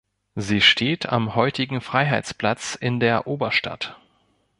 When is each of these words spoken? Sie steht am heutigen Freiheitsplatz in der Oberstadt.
Sie 0.33 0.61
steht 0.61 1.05
am 1.09 1.35
heutigen 1.35 1.79
Freiheitsplatz 1.79 2.73
in 2.73 2.99
der 2.99 3.27
Oberstadt. 3.27 3.99